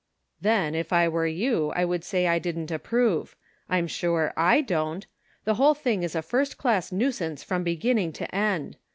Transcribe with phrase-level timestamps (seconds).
[0.41, 3.35] "Then if I were you I would say I didn't approve.
[3.69, 5.05] I'm sure I don't.
[5.43, 8.77] The whole thing is a first class nuisance from beginning to end.